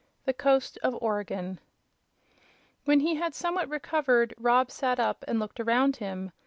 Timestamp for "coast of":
0.33-0.97